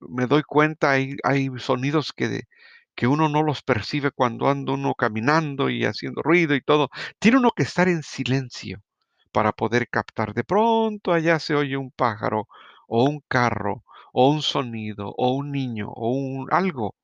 me 0.00 0.26
doy 0.26 0.42
cuenta 0.42 0.92
hay, 0.92 1.16
hay 1.22 1.50
sonidos 1.58 2.14
que, 2.16 2.44
que 2.94 3.06
uno 3.08 3.28
no 3.28 3.42
los 3.42 3.62
percibe 3.62 4.10
cuando 4.10 4.48
anda 4.48 4.72
uno 4.72 4.94
caminando 4.94 5.68
y 5.68 5.84
haciendo 5.84 6.22
ruido 6.22 6.54
y 6.54 6.62
todo. 6.62 6.88
Tiene 7.18 7.36
uno 7.36 7.50
que 7.54 7.64
estar 7.64 7.88
en 7.88 8.02
silencio 8.02 8.80
para 9.32 9.52
poder 9.52 9.88
captar. 9.90 10.32
De 10.32 10.44
pronto 10.44 11.12
allá 11.12 11.38
se 11.40 11.54
oye 11.54 11.76
un 11.76 11.90
pájaro 11.90 12.48
o 12.88 13.04
un 13.04 13.20
carro 13.28 13.84
o 14.14 14.30
un 14.30 14.40
sonido 14.40 15.12
o 15.18 15.32
un 15.34 15.52
niño 15.52 15.90
o 15.90 16.10
un 16.10 16.48
algo 16.50 16.94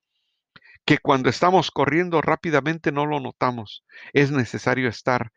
que 0.89 0.97
cuando 0.97 1.29
estamos 1.29 1.71
corriendo 1.71 2.23
rápidamente 2.23 2.93
no 2.93 3.05
lo 3.05 3.21
notamos. 3.21 3.85
Es 4.15 4.31
necesario 4.31 4.89
estar 4.89 5.33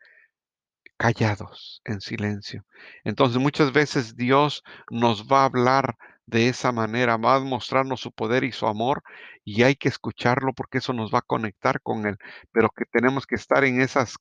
callados, 0.96 1.82
en 1.84 2.00
silencio. 2.00 2.64
Entonces 3.04 3.36
muchas 3.36 3.70
veces 3.70 4.16
Dios 4.16 4.62
nos 4.90 5.26
va 5.26 5.42
a 5.42 5.44
hablar 5.44 5.98
de 6.24 6.48
esa 6.48 6.72
manera, 6.72 7.18
va 7.18 7.34
a 7.34 7.40
mostrarnos 7.40 8.00
su 8.00 8.12
poder 8.12 8.44
y 8.44 8.52
su 8.52 8.66
amor 8.66 9.02
y 9.44 9.62
hay 9.62 9.76
que 9.76 9.90
escucharlo 9.90 10.54
porque 10.54 10.78
eso 10.78 10.94
nos 10.94 11.12
va 11.12 11.18
a 11.18 11.22
conectar 11.26 11.82
con 11.82 12.06
Él, 12.06 12.16
pero 12.50 12.70
que 12.70 12.86
tenemos 12.90 13.26
que 13.26 13.34
estar 13.34 13.62
en 13.64 13.82
esas 13.82 14.16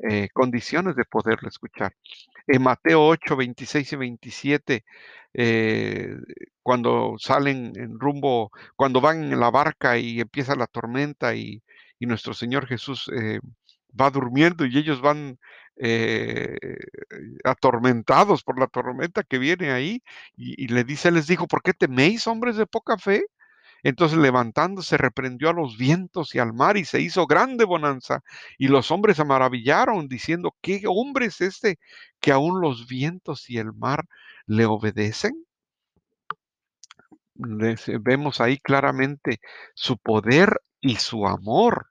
eh, 0.00 0.28
condiciones 0.32 0.96
de 0.96 1.04
poderlo 1.04 1.48
escuchar. 1.48 1.94
En 2.46 2.62
Mateo 2.62 3.06
8, 3.06 3.36
26 3.36 3.92
y 3.92 3.96
27, 3.96 4.84
eh, 5.34 6.16
cuando 6.62 7.14
salen 7.18 7.72
en 7.76 7.98
rumbo, 7.98 8.50
cuando 8.76 9.00
van 9.00 9.24
en 9.32 9.40
la 9.40 9.50
barca 9.50 9.98
y 9.98 10.20
empieza 10.20 10.54
la 10.56 10.66
tormenta 10.66 11.34
y, 11.34 11.62
y 11.98 12.06
nuestro 12.06 12.34
Señor 12.34 12.66
Jesús 12.66 13.10
eh, 13.16 13.40
va 13.98 14.10
durmiendo 14.10 14.66
y 14.66 14.76
ellos 14.78 15.00
van 15.00 15.38
atormentados 17.44 18.42
por 18.42 18.58
la 18.58 18.66
tormenta 18.66 19.22
que 19.22 19.38
viene 19.38 19.70
ahí 19.70 20.02
y, 20.36 20.64
y 20.64 20.68
le 20.68 20.84
dice, 20.84 21.10
les 21.10 21.26
dijo, 21.26 21.46
¿por 21.46 21.62
qué 21.62 21.72
teméis, 21.72 22.26
hombres 22.26 22.56
de 22.56 22.66
poca 22.66 22.98
fe? 22.98 23.24
Entonces 23.84 24.18
levantándose 24.18 24.98
reprendió 24.98 25.50
a 25.50 25.54
los 25.54 25.78
vientos 25.78 26.34
y 26.34 26.40
al 26.40 26.52
mar 26.54 26.76
y 26.78 26.84
se 26.86 27.00
hizo 27.02 27.26
grande 27.28 27.64
bonanza. 27.64 28.22
Y 28.58 28.68
los 28.68 28.90
hombres 28.90 29.18
se 29.18 29.24
maravillaron 29.24 30.08
diciendo, 30.08 30.56
¿qué 30.62 30.82
hombre 30.88 31.26
es 31.26 31.40
este 31.42 31.78
que 32.20 32.32
aún 32.32 32.60
los 32.62 32.88
vientos 32.88 33.50
y 33.50 33.58
el 33.58 33.72
mar 33.74 34.06
le 34.46 34.66
obedecen? 34.66 35.44
Les- 37.36 37.90
vemos 38.02 38.40
ahí 38.40 38.58
claramente 38.58 39.40
su 39.74 39.96
poder 39.98 40.60
y 40.80 40.96
su 40.96 41.26
amor, 41.26 41.90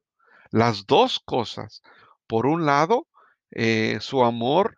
las 0.51 0.85
dos 0.85 1.19
cosas. 1.19 1.81
Por 2.27 2.45
un 2.45 2.65
lado, 2.65 3.07
eh, 3.51 3.97
su 4.01 4.23
amor 4.23 4.75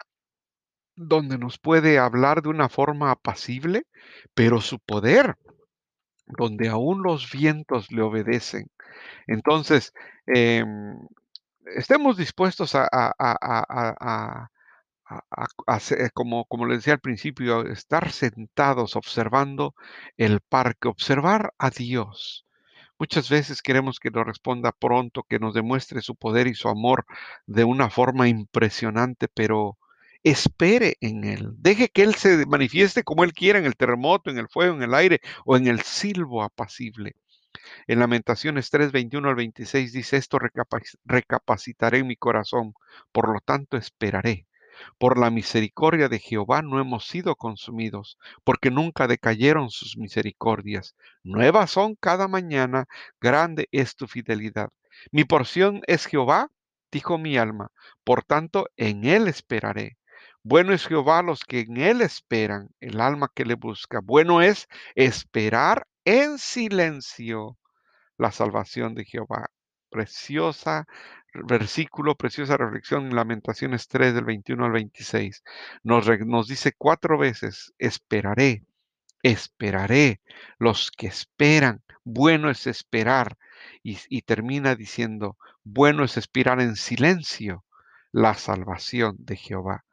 donde 0.97 1.37
nos 1.37 1.57
puede 1.57 1.99
hablar 1.99 2.41
de 2.41 2.49
una 2.49 2.67
forma 2.69 3.11
apacible, 3.11 3.85
pero 4.33 4.59
su 4.61 4.79
poder 4.79 5.37
donde 6.27 6.69
aún 6.69 7.03
los 7.03 7.31
vientos 7.31 7.91
le 7.91 8.01
obedecen. 8.01 8.69
Entonces, 9.27 9.93
em, 10.27 10.97
estemos 11.75 12.17
dispuestos 12.17 12.75
a, 12.75 12.89
como, 16.13 16.45
como 16.45 16.65
les 16.65 16.79
decía 16.79 16.93
al 16.93 16.99
principio, 16.99 17.61
a 17.61 17.71
estar 17.71 18.11
sentados 18.11 18.95
observando 18.95 19.75
el 20.17 20.41
parque, 20.41 20.87
observar 20.87 21.53
a 21.57 21.69
Dios. 21.69 22.45
Muchas 22.97 23.29
veces 23.29 23.61
queremos 23.61 23.99
que 23.99 24.09
nos 24.09 24.25
responda 24.25 24.71
pronto, 24.71 25.23
que 25.23 25.39
nos 25.39 25.53
demuestre 25.53 26.01
su 26.01 26.15
poder 26.15 26.47
y 26.47 26.55
su 26.55 26.69
amor 26.69 27.05
de 27.45 27.65
una 27.65 27.89
forma 27.89 28.27
impresionante, 28.29 29.27
pero 29.27 29.77
espere 30.25 30.97
en 31.01 31.23
Él. 31.23 31.51
Deje 31.57 31.89
que 31.89 32.03
Él 32.03 32.15
se 32.15 32.45
manifieste 32.47 33.03
como 33.03 33.23
Él 33.23 33.33
quiera 33.33 33.59
en 33.59 33.65
el 33.65 33.77
terremoto, 33.77 34.29
en 34.29 34.37
el 34.39 34.49
fuego, 34.49 34.75
en 34.75 34.83
el 34.83 34.93
aire 34.93 35.21
o 35.45 35.55
en 35.57 35.67
el 35.67 35.81
silbo 35.81 36.43
apacible. 36.43 37.15
En 37.87 37.99
Lamentaciones 37.99 38.69
3, 38.69 38.91
21 38.91 39.29
al 39.29 39.35
26 39.35 39.93
dice, 39.93 40.17
esto 40.17 40.39
recapac- 40.39 40.97
recapacitaré 41.05 41.99
en 41.99 42.07
mi 42.07 42.15
corazón, 42.17 42.73
por 43.11 43.29
lo 43.33 43.39
tanto 43.41 43.77
esperaré. 43.77 44.47
Por 44.97 45.17
la 45.17 45.29
misericordia 45.29 46.09
de 46.09 46.19
Jehová 46.19 46.61
no 46.61 46.79
hemos 46.81 47.07
sido 47.07 47.35
consumidos, 47.35 48.17
porque 48.43 48.71
nunca 48.71 49.07
decayeron 49.07 49.69
sus 49.69 49.97
misericordias. 49.97 50.95
Nuevas 51.23 51.71
son 51.71 51.95
cada 51.95 52.27
mañana, 52.27 52.85
grande 53.21 53.69
es 53.71 53.95
tu 53.95 54.07
fidelidad. 54.07 54.69
Mi 55.11 55.23
porción 55.23 55.81
es 55.87 56.05
Jehová, 56.05 56.49
dijo 56.91 57.17
mi 57.17 57.37
alma, 57.37 57.71
por 58.03 58.23
tanto 58.23 58.67
en 58.77 59.05
él 59.05 59.27
esperaré. 59.27 59.97
Bueno 60.47 60.73
es 60.73 60.85
Jehová 60.85 61.23
los 61.23 61.43
que 61.43 61.61
en 61.61 61.77
él 61.77 62.01
esperan, 62.01 62.69
el 62.79 63.01
alma 63.01 63.31
que 63.33 63.45
le 63.45 63.55
busca. 63.55 63.99
Bueno 64.03 64.43
es 64.43 64.67
esperar 64.93 65.87
en 66.03 66.37
silencio 66.37 67.57
la 68.19 68.31
salvación 68.31 68.93
de 68.93 69.05
Jehová. 69.05 69.47
Preciosa 69.89 70.85
versículo, 71.33 72.13
preciosa 72.13 72.57
reflexión 72.57 73.07
en 73.07 73.15
Lamentaciones 73.15 73.87
3 73.87 74.13
del 74.13 74.25
21 74.25 74.65
al 74.65 74.71
26. 74.71 75.41
Nos, 75.81 76.47
dice 76.47 76.73
cuatro 76.77 77.17
veces, 77.17 77.73
esperaré, 77.79 78.63
esperaré. 79.23 80.21
Los 80.59 80.91
que 80.91 81.07
esperan, 81.07 81.81
bueno 82.03 82.51
es 82.51 82.67
esperar. 82.67 83.35
Y 83.81 84.21
termina 84.21 84.75
diciendo, 84.75 85.37
bueno 85.63 86.03
es 86.03 86.17
esperar 86.17 86.61
en 86.61 86.75
silencio 86.75 87.65
la 88.11 88.35
salvación 88.35 89.15
de 89.17 89.37
Jehová. 89.37 89.84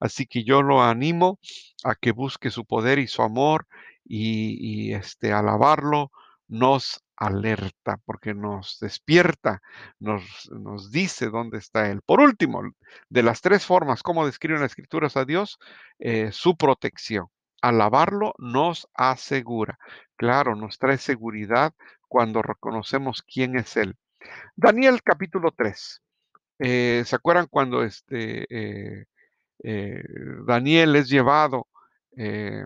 Así 0.00 0.26
que 0.26 0.44
yo 0.44 0.62
lo 0.62 0.82
animo 0.82 1.38
a 1.84 1.94
que 1.94 2.12
busque 2.12 2.50
su 2.50 2.64
poder 2.64 2.98
y 2.98 3.06
su 3.06 3.22
amor 3.22 3.66
y, 4.04 4.92
este, 4.92 5.32
alabarlo 5.32 6.10
nos 6.48 7.02
alerta 7.16 7.98
porque 8.04 8.32
nos 8.32 8.78
despierta, 8.80 9.60
nos, 9.98 10.22
nos 10.50 10.90
dice 10.90 11.28
dónde 11.30 11.58
está 11.58 11.90
Él. 11.90 12.00
Por 12.06 12.20
último, 12.20 12.62
de 13.08 13.22
las 13.22 13.40
tres 13.40 13.66
formas, 13.66 14.02
como 14.02 14.24
describen 14.24 14.60
las 14.62 14.70
escrituras 14.70 15.16
a 15.16 15.24
Dios, 15.24 15.58
eh, 15.98 16.30
su 16.32 16.56
protección. 16.56 17.26
Alabarlo 17.60 18.34
nos 18.38 18.88
asegura. 18.94 19.78
Claro, 20.16 20.54
nos 20.54 20.78
trae 20.78 20.96
seguridad 20.96 21.74
cuando 22.08 22.40
reconocemos 22.42 23.22
quién 23.22 23.56
es 23.56 23.76
Él. 23.76 23.96
Daniel 24.56 25.02
capítulo 25.02 25.52
3. 25.52 26.02
Eh, 26.60 27.02
¿Se 27.06 27.16
acuerdan 27.16 27.46
cuando 27.48 27.82
este, 27.82 28.46
eh, 28.50 29.04
eh, 29.64 30.02
Daniel 30.46 30.96
es 30.96 31.08
llevado 31.08 31.66
eh, 32.16 32.64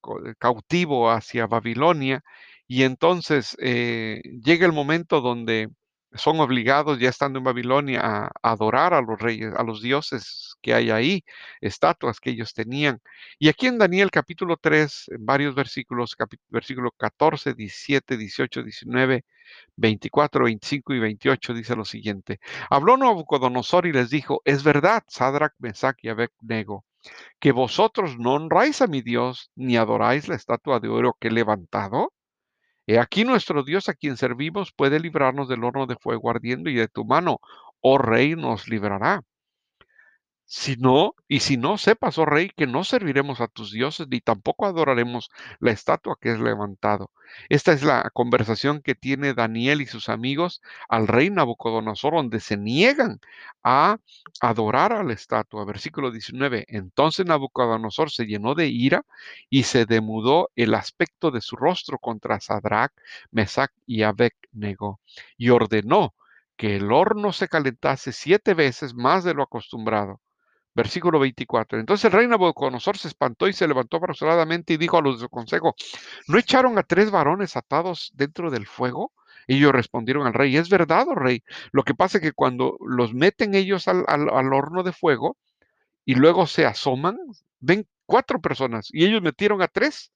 co- 0.00 0.20
cautivo 0.38 1.10
hacia 1.10 1.46
Babilonia 1.46 2.22
y 2.66 2.82
entonces 2.82 3.56
eh, 3.60 4.20
llega 4.42 4.66
el 4.66 4.72
momento 4.72 5.20
donde 5.20 5.68
son 6.14 6.40
obligados, 6.40 6.98
ya 6.98 7.10
estando 7.10 7.38
en 7.38 7.44
Babilonia, 7.44 8.00
a 8.02 8.30
adorar 8.42 8.94
a 8.94 9.02
los 9.02 9.18
reyes, 9.20 9.52
a 9.54 9.62
los 9.62 9.82
dioses 9.82 10.54
que 10.62 10.72
hay 10.74 10.90
ahí, 10.90 11.24
estatuas 11.60 12.20
que 12.20 12.30
ellos 12.30 12.54
tenían. 12.54 13.00
Y 13.38 13.48
aquí 13.48 13.66
en 13.66 13.76
Daniel 13.78 14.10
capítulo 14.10 14.56
3, 14.56 15.04
en 15.08 15.26
varios 15.26 15.54
versículos, 15.54 16.16
versículo 16.48 16.90
14, 16.92 17.52
17, 17.54 18.16
18, 18.16 18.62
19, 18.62 19.24
24, 19.76 20.44
25 20.44 20.94
y 20.94 20.98
28 20.98 21.54
dice 21.54 21.76
lo 21.76 21.84
siguiente. 21.84 22.40
Habló 22.70 22.96
Nabucodonosor 22.96 23.86
y 23.86 23.92
les 23.92 24.10
dijo, 24.10 24.42
es 24.44 24.62
verdad, 24.64 25.02
Sadrach, 25.08 25.54
Mesach 25.58 25.96
y 26.02 26.08
Abednego, 26.08 26.84
que 27.38 27.52
vosotros 27.52 28.18
no 28.18 28.34
honráis 28.34 28.82
a 28.82 28.86
mi 28.86 29.02
Dios 29.02 29.50
ni 29.54 29.76
adoráis 29.76 30.28
la 30.28 30.36
estatua 30.36 30.80
de 30.80 30.88
oro 30.88 31.16
que 31.20 31.28
he 31.28 31.30
levantado. 31.30 32.12
He 32.86 32.98
aquí 32.98 33.24
nuestro 33.24 33.64
Dios 33.64 33.88
a 33.88 33.94
quien 33.94 34.16
servimos 34.16 34.72
puede 34.72 35.00
librarnos 35.00 35.48
del 35.48 35.64
horno 35.64 35.86
de 35.86 35.96
fuego 35.96 36.30
ardiendo 36.30 36.70
y 36.70 36.74
de 36.74 36.88
tu 36.88 37.04
mano, 37.04 37.40
oh 37.80 37.98
rey, 37.98 38.36
nos 38.36 38.68
librará. 38.68 39.22
Si 40.48 40.76
no, 40.76 41.14
y 41.26 41.40
si 41.40 41.56
no, 41.56 41.76
sepas, 41.76 42.18
oh 42.18 42.24
rey, 42.24 42.50
que 42.56 42.68
no 42.68 42.84
serviremos 42.84 43.40
a 43.40 43.48
tus 43.48 43.72
dioses, 43.72 44.06
ni 44.08 44.20
tampoco 44.20 44.66
adoraremos 44.66 45.28
la 45.58 45.72
estatua 45.72 46.16
que 46.20 46.30
es 46.30 46.38
levantado. 46.38 47.10
Esta 47.48 47.72
es 47.72 47.82
la 47.82 48.10
conversación 48.14 48.80
que 48.80 48.94
tiene 48.94 49.34
Daniel 49.34 49.80
y 49.80 49.86
sus 49.86 50.08
amigos 50.08 50.62
al 50.88 51.08
rey 51.08 51.30
Nabucodonosor, 51.30 52.14
donde 52.14 52.38
se 52.40 52.56
niegan 52.56 53.18
a 53.64 53.98
adorar 54.40 54.92
a 54.92 55.02
la 55.02 55.14
estatua. 55.14 55.64
Versículo 55.64 56.12
19. 56.12 56.64
Entonces 56.68 57.26
Nabucodonosor 57.26 58.12
se 58.12 58.26
llenó 58.26 58.54
de 58.54 58.68
ira 58.68 59.04
y 59.50 59.64
se 59.64 59.84
demudó 59.84 60.50
el 60.54 60.74
aspecto 60.74 61.32
de 61.32 61.40
su 61.40 61.56
rostro 61.56 61.98
contra 61.98 62.38
Sadrach, 62.40 62.92
Mesach 63.32 63.72
y 63.84 64.02
Abednego, 64.02 65.00
y 65.36 65.50
ordenó 65.50 66.14
que 66.56 66.76
el 66.76 66.92
horno 66.92 67.32
se 67.32 67.48
calentase 67.48 68.12
siete 68.12 68.54
veces 68.54 68.94
más 68.94 69.24
de 69.24 69.34
lo 69.34 69.42
acostumbrado. 69.42 70.20
Versículo 70.76 71.18
24. 71.18 71.80
Entonces 71.80 72.04
el 72.04 72.12
rey 72.12 72.28
Nabucodonosor 72.28 72.98
se 72.98 73.08
espantó 73.08 73.48
y 73.48 73.54
se 73.54 73.66
levantó 73.66 73.96
apresuradamente 73.96 74.74
y 74.74 74.76
dijo 74.76 74.98
a 74.98 75.00
los 75.00 75.16
de 75.16 75.22
su 75.22 75.30
consejo, 75.30 75.74
¿no 76.28 76.38
echaron 76.38 76.76
a 76.76 76.82
tres 76.82 77.10
varones 77.10 77.56
atados 77.56 78.12
dentro 78.14 78.50
del 78.50 78.66
fuego? 78.66 79.12
Ellos 79.46 79.72
respondieron 79.72 80.26
al 80.26 80.34
rey, 80.34 80.54
es 80.54 80.68
verdad, 80.68 81.06
oh 81.08 81.14
rey. 81.14 81.42
Lo 81.72 81.82
que 81.82 81.94
pasa 81.94 82.18
es 82.18 82.22
que 82.22 82.32
cuando 82.32 82.76
los 82.86 83.14
meten 83.14 83.54
ellos 83.54 83.88
al, 83.88 84.04
al 84.06 84.52
horno 84.52 84.82
de 84.82 84.92
fuego 84.92 85.38
y 86.04 86.14
luego 86.14 86.46
se 86.46 86.66
asoman, 86.66 87.16
ven 87.58 87.86
cuatro 88.04 88.42
personas 88.42 88.88
y 88.92 89.06
ellos 89.06 89.22
metieron 89.22 89.62
a 89.62 89.68
tres. 89.68 90.12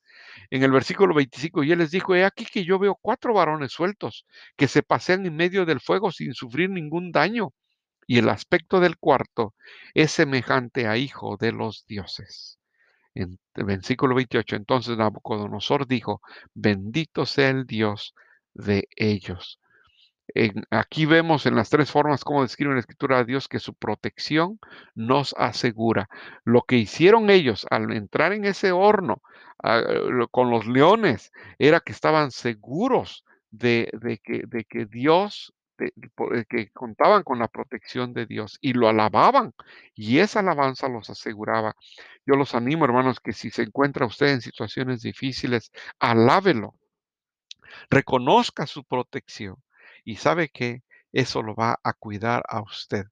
En 0.50 0.62
el 0.62 0.70
versículo 0.72 1.14
25, 1.14 1.64
y 1.64 1.72
él 1.72 1.78
les 1.78 1.90
dijo, 1.90 2.14
he 2.14 2.24
aquí 2.24 2.44
que 2.44 2.64
yo 2.64 2.78
veo 2.78 2.98
cuatro 3.00 3.32
varones 3.32 3.72
sueltos 3.72 4.26
que 4.56 4.68
se 4.68 4.82
pasean 4.82 5.24
en 5.24 5.34
medio 5.34 5.64
del 5.64 5.80
fuego 5.80 6.12
sin 6.12 6.34
sufrir 6.34 6.68
ningún 6.68 7.12
daño 7.12 7.54
y 8.10 8.18
el 8.18 8.28
aspecto 8.28 8.80
del 8.80 8.98
cuarto 8.98 9.54
es 9.94 10.10
semejante 10.10 10.88
a 10.88 10.96
hijo 10.96 11.36
de 11.36 11.52
los 11.52 11.86
dioses. 11.86 12.58
En 13.14 13.38
el 13.54 13.64
versículo 13.64 14.16
28, 14.16 14.56
entonces 14.56 14.98
Nabucodonosor 14.98 15.86
dijo, 15.86 16.20
bendito 16.52 17.24
sea 17.24 17.50
el 17.50 17.66
Dios 17.66 18.16
de 18.52 18.88
ellos. 18.96 19.60
aquí 20.70 21.06
vemos 21.06 21.46
en 21.46 21.54
las 21.54 21.70
tres 21.70 21.92
formas 21.92 22.24
cómo 22.24 22.42
describe 22.42 22.74
la 22.74 22.80
escritura 22.80 23.18
a 23.20 23.24
Dios 23.24 23.46
que 23.46 23.60
su 23.60 23.74
protección 23.74 24.58
nos 24.96 25.32
asegura. 25.38 26.08
Lo 26.42 26.62
que 26.62 26.78
hicieron 26.78 27.30
ellos 27.30 27.64
al 27.70 27.92
entrar 27.92 28.32
en 28.32 28.44
ese 28.44 28.72
horno 28.72 29.22
con 30.32 30.50
los 30.50 30.66
leones 30.66 31.30
era 31.60 31.78
que 31.78 31.92
estaban 31.92 32.32
seguros 32.32 33.24
de, 33.52 33.88
que, 34.24 34.42
de 34.48 34.64
que 34.64 34.86
Dios 34.86 35.52
eh, 35.80 36.44
que 36.48 36.70
contaban 36.70 37.22
con 37.22 37.38
la 37.38 37.48
protección 37.48 38.12
de 38.12 38.26
Dios 38.26 38.58
y 38.60 38.72
lo 38.74 38.88
alababan 38.88 39.54
y 39.94 40.18
esa 40.18 40.40
alabanza 40.40 40.88
los 40.88 41.10
aseguraba. 41.10 41.74
Yo 42.26 42.36
los 42.36 42.54
animo, 42.54 42.84
hermanos, 42.84 43.20
que 43.20 43.32
si 43.32 43.50
se 43.50 43.62
encuentra 43.62 44.06
usted 44.06 44.28
en 44.28 44.40
situaciones 44.40 45.02
difíciles, 45.02 45.72
alábelo, 45.98 46.74
reconozca 47.90 48.66
su 48.66 48.84
protección 48.84 49.56
y 50.04 50.16
sabe 50.16 50.48
que 50.48 50.82
eso 51.12 51.42
lo 51.42 51.54
va 51.54 51.78
a 51.82 51.92
cuidar 51.92 52.42
a 52.48 52.60
usted. 52.62 53.06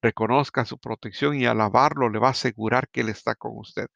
Reconozca 0.00 0.64
su 0.64 0.78
protección 0.78 1.36
y 1.36 1.46
alabarlo 1.46 2.08
le 2.08 2.18
va 2.18 2.28
a 2.28 2.30
asegurar 2.32 2.88
que 2.88 3.02
Él 3.02 3.08
está 3.08 3.34
con 3.34 3.52
usted. 3.56 3.88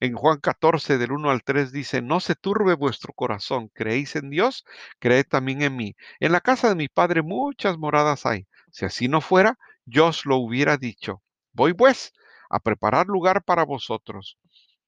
En 0.00 0.14
Juan 0.14 0.40
14, 0.40 0.96
del 0.96 1.12
1 1.12 1.30
al 1.30 1.42
3 1.44 1.72
dice, 1.72 2.00
no 2.00 2.20
se 2.20 2.34
turbe 2.34 2.74
vuestro 2.74 3.12
corazón, 3.12 3.68
creéis 3.68 4.16
en 4.16 4.30
Dios, 4.30 4.64
creed 4.98 5.26
también 5.28 5.60
en 5.60 5.76
mí. 5.76 5.94
En 6.20 6.32
la 6.32 6.40
casa 6.40 6.70
de 6.70 6.74
mi 6.74 6.88
Padre 6.88 7.20
muchas 7.20 7.76
moradas 7.76 8.24
hay. 8.24 8.46
Si 8.70 8.86
así 8.86 9.08
no 9.08 9.20
fuera, 9.20 9.58
yo 9.84 10.06
os 10.06 10.24
lo 10.24 10.36
hubiera 10.36 10.78
dicho. 10.78 11.22
Voy 11.52 11.74
pues 11.74 12.14
a 12.48 12.60
preparar 12.60 13.08
lugar 13.08 13.44
para 13.44 13.64
vosotros. 13.64 14.38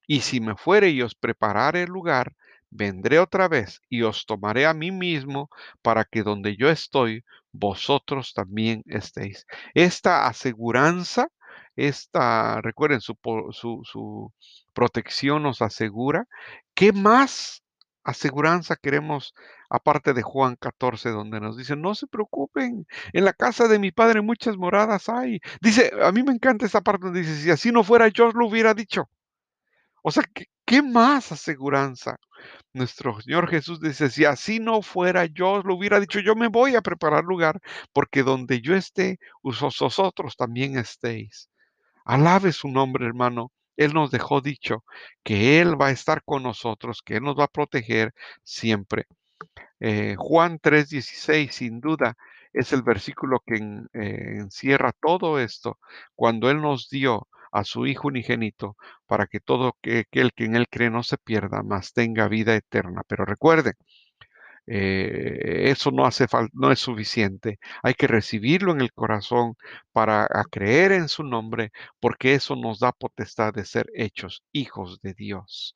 Y 0.07 0.21
si 0.21 0.41
me 0.41 0.55
fuere 0.55 0.89
y 0.89 1.03
os 1.03 1.13
preparare 1.13 1.85
lugar, 1.85 2.33
vendré 2.71 3.19
otra 3.19 3.47
vez 3.47 3.81
y 3.89 4.01
os 4.01 4.25
tomaré 4.25 4.65
a 4.65 4.73
mí 4.73 4.91
mismo 4.91 5.49
para 5.83 6.05
que 6.05 6.23
donde 6.23 6.57
yo 6.57 6.69
estoy, 6.69 7.23
vosotros 7.51 8.33
también 8.33 8.83
estéis. 8.87 9.45
Esta 9.75 10.25
aseguranza 10.25 11.27
esta, 11.75 12.61
recuerden, 12.61 13.01
su, 13.01 13.17
su, 13.51 14.33
protección 14.73 15.43
nos 15.43 15.61
asegura. 15.61 16.27
¿Qué 16.73 16.91
más 16.93 17.63
aseguranza 18.03 18.75
queremos 18.75 19.33
aparte 19.69 20.13
de 20.13 20.21
Juan 20.21 20.55
14, 20.55 21.09
donde 21.09 21.39
nos 21.39 21.57
dice, 21.57 21.75
no 21.75 21.95
se 21.95 22.07
preocupen, 22.07 22.85
en 23.13 23.25
la 23.25 23.33
casa 23.33 23.67
de 23.67 23.79
mi 23.79 23.91
padre 23.91 24.21
muchas 24.21 24.57
moradas 24.57 25.09
hay. 25.09 25.39
Dice, 25.61 25.91
a 26.03 26.11
mí 26.11 26.23
me 26.23 26.33
encanta 26.33 26.65
esa 26.65 26.81
parte 26.81 27.05
donde 27.05 27.21
dice, 27.21 27.35
si 27.37 27.49
así 27.51 27.71
no 27.71 27.83
fuera, 27.83 28.07
yo 28.09 28.31
lo 28.31 28.47
hubiera 28.47 28.73
dicho. 28.73 29.09
O 30.03 30.11
sea, 30.11 30.23
¿qué, 30.33 30.45
qué 30.65 30.81
más 30.81 31.31
aseguranza? 31.31 32.17
Nuestro 32.73 33.19
Señor 33.21 33.49
Jesús 33.49 33.79
dice, 33.79 34.09
si 34.09 34.25
así 34.25 34.59
no 34.59 34.81
fuera, 34.81 35.25
yo 35.25 35.53
os 35.53 35.65
lo 35.65 35.75
hubiera 35.75 35.99
dicho, 35.99 36.19
yo 36.19 36.35
me 36.35 36.49
voy 36.49 36.75
a 36.75 36.81
preparar 36.81 37.23
lugar, 37.23 37.61
porque 37.93 38.23
donde 38.23 38.61
yo 38.61 38.75
esté, 38.75 39.19
vosotros 39.41 40.35
también 40.35 40.77
estéis. 40.77 41.49
Alabe 42.05 42.51
su 42.51 42.67
nombre, 42.69 43.05
hermano. 43.05 43.51
Él 43.77 43.93
nos 43.93 44.11
dejó 44.11 44.41
dicho 44.41 44.83
que 45.23 45.59
Él 45.61 45.79
va 45.81 45.87
a 45.87 45.91
estar 45.91 46.23
con 46.23 46.43
nosotros, 46.43 47.01
que 47.03 47.15
Él 47.17 47.23
nos 47.23 47.37
va 47.37 47.45
a 47.45 47.47
proteger 47.47 48.13
siempre. 48.43 49.05
Eh, 49.79 50.15
Juan 50.17 50.59
3:16, 50.59 51.53
sin 51.53 51.79
duda, 51.81 52.15
es 52.53 52.73
el 52.73 52.83
versículo 52.83 53.41
que 53.45 53.55
eh, 53.93 54.37
encierra 54.39 54.93
todo 54.93 55.39
esto, 55.39 55.79
cuando 56.15 56.49
Él 56.51 56.61
nos 56.61 56.89
dio 56.89 57.27
a 57.51 57.63
su 57.63 57.85
Hijo 57.87 58.07
unigénito, 58.09 58.77
para 59.07 59.27
que 59.27 59.39
todo 59.39 59.69
aquel 59.83 60.33
que 60.33 60.45
en 60.45 60.55
Él 60.55 60.67
cree 60.69 60.89
no 60.89 61.03
se 61.03 61.17
pierda, 61.17 61.63
mas 61.63 61.93
tenga 61.93 62.27
vida 62.27 62.55
eterna. 62.55 63.03
Pero 63.07 63.25
recuerde, 63.25 63.73
eh, 64.67 65.69
eso 65.71 65.91
no 65.91 66.05
hace 66.05 66.27
falta, 66.27 66.51
no 66.53 66.71
es 66.71 66.79
suficiente. 66.79 67.59
Hay 67.83 67.93
que 67.95 68.07
recibirlo 68.07 68.71
en 68.71 68.81
el 68.81 68.93
corazón 68.93 69.55
para 69.91 70.27
creer 70.51 70.91
en 70.93 71.09
su 71.09 71.23
nombre, 71.23 71.71
porque 71.99 72.33
eso 72.33 72.55
nos 72.55 72.79
da 72.79 72.91
potestad 72.91 73.53
de 73.53 73.65
ser 73.65 73.87
hechos 73.95 74.43
hijos 74.51 75.01
de 75.01 75.13
Dios. 75.13 75.75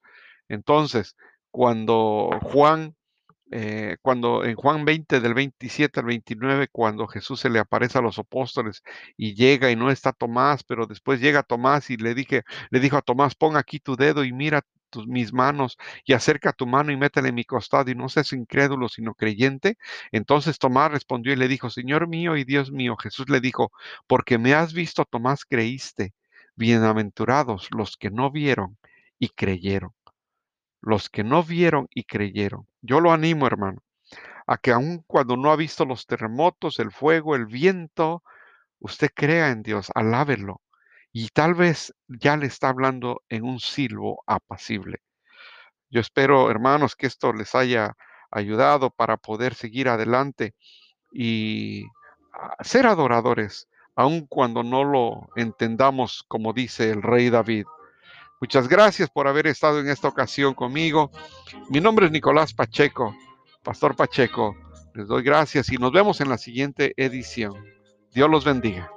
Entonces, 0.50 1.16
cuando 1.52 2.30
Juan 2.44 2.96
eh, 3.52 3.96
cuando 4.02 4.44
en 4.44 4.56
Juan 4.56 4.84
20 4.84 5.22
del 5.22 5.34
27 5.34 6.02
al 6.02 6.06
29, 6.08 6.68
cuando 6.70 7.08
Jesús 7.08 7.40
se 7.40 7.50
le 7.50 7.60
aparece 7.60 7.98
a 7.98 8.02
los 8.02 8.20
apóstoles 8.20 8.84
y 9.16 9.36
llega 9.36 9.72
y 9.72 9.76
no 9.78 9.90
está 9.90 10.12
Tomás, 10.12 10.64
pero 10.66 10.86
después 10.86 11.22
llega 11.22 11.44
Tomás 11.44 11.90
y 11.90 11.96
le 11.98 12.14
dije, 12.14 12.44
le 12.72 12.80
dijo 12.82 12.98
a 12.98 13.02
Tomás, 13.02 13.36
pon 13.36 13.56
aquí 13.56 13.80
tu 13.80 13.96
dedo 13.96 14.26
y 14.26 14.34
mira 14.34 14.64
tus, 14.90 15.08
mis 15.08 15.34
manos 15.34 15.78
y 16.06 16.14
acerca 16.14 16.54
tu 16.54 16.68
mano 16.68 16.92
y 16.92 16.98
métele 16.98 17.30
en 17.30 17.36
mi 17.36 17.46
costado 17.46 17.92
y 17.92 17.96
no 17.96 18.10
seas 18.10 18.34
incrédulo 18.34 18.90
sino 18.90 19.14
creyente. 19.16 19.78
Entonces 20.12 20.60
Tomás 20.60 20.92
respondió 20.92 21.34
y 21.34 21.36
le 21.38 21.48
dijo, 21.48 21.70
Señor 21.70 22.08
mío 22.08 22.38
y 22.38 22.44
Dios 22.44 22.72
mío. 22.72 22.98
Jesús 22.98 23.30
le 23.30 23.42
dijo, 23.42 23.72
porque 24.08 24.38
me 24.38 24.54
has 24.54 24.74
visto, 24.74 25.06
Tomás, 25.06 25.46
creíste. 25.46 26.14
Bienaventurados 26.56 27.68
los 27.72 27.98
que 27.98 28.10
no 28.10 28.32
vieron 28.32 28.78
y 29.20 29.30
creyeron 29.30 29.92
los 30.82 31.10
que 31.10 31.24
no 31.24 31.44
vieron 31.44 31.88
y 31.94 32.04
creyeron. 32.06 32.68
Yo 32.82 33.02
lo 33.02 33.12
animo, 33.12 33.48
hermano, 33.48 33.82
a 34.48 34.58
que 34.58 34.72
aun 34.72 35.04
cuando 35.08 35.38
no 35.38 35.52
ha 35.52 35.56
visto 35.56 35.86
los 35.86 36.06
terremotos, 36.08 36.80
el 36.80 36.92
fuego, 36.92 37.36
el 37.36 37.46
viento, 37.46 38.24
usted 38.80 39.10
crea 39.14 39.50
en 39.52 39.64
Dios, 39.64 39.92
alábelo. 39.96 40.62
Y 41.12 41.30
tal 41.30 41.56
vez 41.56 41.94
ya 42.08 42.38
le 42.38 42.48
está 42.48 42.70
hablando 42.70 43.24
en 43.30 43.44
un 43.44 43.60
silbo 43.60 44.24
apacible. 44.28 45.00
Yo 45.90 46.02
espero, 46.02 46.52
hermanos, 46.52 46.96
que 46.96 47.08
esto 47.08 47.34
les 47.34 47.56
haya 47.56 47.96
ayudado 48.30 48.90
para 48.90 49.18
poder 49.18 49.56
seguir 49.56 49.88
adelante 49.90 50.54
y 51.12 51.86
ser 52.62 52.86
adoradores, 52.88 53.68
aun 53.96 54.28
cuando 54.28 54.64
no 54.64 54.84
lo 54.84 55.30
entendamos 55.36 56.24
como 56.28 56.54
dice 56.54 56.92
el 56.92 57.02
rey 57.02 57.30
David. 57.30 57.66
Muchas 58.40 58.68
gracias 58.68 59.10
por 59.10 59.28
haber 59.28 59.48
estado 59.48 59.80
en 59.80 59.90
esta 59.90 60.08
ocasión 60.08 60.54
conmigo. 60.54 61.10
Mi 61.70 61.82
nombre 61.82 62.06
es 62.06 62.12
Nicolás 62.12 62.54
Pacheco, 62.54 63.16
Pastor 63.64 63.96
Pacheco. 63.96 64.56
Les 64.94 65.08
doy 65.08 65.24
gracias 65.24 65.72
y 65.72 65.78
nos 65.78 65.92
vemos 65.92 66.22
en 66.22 66.30
la 66.30 66.38
siguiente 66.38 66.94
edición. 66.98 67.54
Dios 68.14 68.30
los 68.30 68.46
bendiga. 68.46 68.92